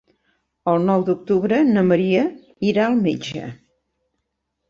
El 0.71 0.79
nou 0.85 1.03
d'octubre 1.09 1.59
na 1.75 1.83
Maria 1.91 2.23
irà 2.71 2.87
al 2.87 2.97
metge. 3.09 3.45